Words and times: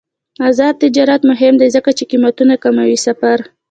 آزاد 0.47 0.73
تجارت 0.83 1.21
مهم 1.31 1.53
دی 1.61 1.67
ځکه 1.75 1.89
چې 1.97 2.03
قیمتونه 2.11 2.53
کموي 2.63 2.97
سفر. 3.05 3.37